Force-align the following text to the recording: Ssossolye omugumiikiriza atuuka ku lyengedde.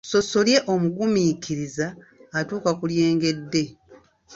Ssossolye 0.05 0.57
omugumiikiriza 0.73 1.87
atuuka 2.39 2.71
ku 2.79 2.83
lyengedde. 2.91 3.63